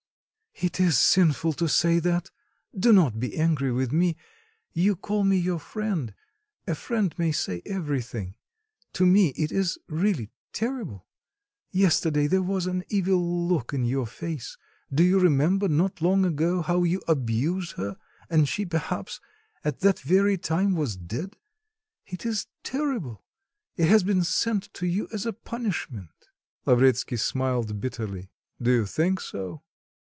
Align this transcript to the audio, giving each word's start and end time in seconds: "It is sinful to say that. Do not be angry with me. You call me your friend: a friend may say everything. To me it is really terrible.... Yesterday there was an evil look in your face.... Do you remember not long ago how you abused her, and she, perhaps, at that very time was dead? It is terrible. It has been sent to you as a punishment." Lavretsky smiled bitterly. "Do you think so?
"It 0.63 0.79
is 0.79 0.95
sinful 0.99 1.53
to 1.53 1.67
say 1.67 1.97
that. 1.99 2.29
Do 2.77 2.93
not 2.93 3.19
be 3.19 3.35
angry 3.35 3.71
with 3.71 3.91
me. 3.91 4.15
You 4.73 4.95
call 4.95 5.23
me 5.23 5.37
your 5.37 5.57
friend: 5.57 6.13
a 6.67 6.75
friend 6.75 7.15
may 7.17 7.31
say 7.31 7.63
everything. 7.65 8.35
To 8.93 9.03
me 9.07 9.29
it 9.29 9.51
is 9.51 9.79
really 9.87 10.29
terrible.... 10.53 11.07
Yesterday 11.71 12.27
there 12.27 12.43
was 12.43 12.67
an 12.67 12.83
evil 12.89 13.47
look 13.47 13.73
in 13.73 13.85
your 13.85 14.05
face.... 14.05 14.55
Do 14.93 15.01
you 15.03 15.17
remember 15.19 15.67
not 15.67 15.99
long 15.99 16.25
ago 16.25 16.61
how 16.61 16.83
you 16.83 17.01
abused 17.07 17.77
her, 17.77 17.97
and 18.29 18.47
she, 18.47 18.63
perhaps, 18.63 19.19
at 19.63 19.79
that 19.79 20.01
very 20.01 20.37
time 20.37 20.75
was 20.75 20.95
dead? 20.95 21.37
It 22.05 22.23
is 22.23 22.45
terrible. 22.61 23.23
It 23.77 23.87
has 23.87 24.03
been 24.03 24.23
sent 24.23 24.71
to 24.75 24.85
you 24.85 25.07
as 25.11 25.25
a 25.25 25.33
punishment." 25.33 26.27
Lavretsky 26.67 27.17
smiled 27.17 27.81
bitterly. 27.81 28.29
"Do 28.61 28.71
you 28.71 28.85
think 28.85 29.21
so? 29.21 29.63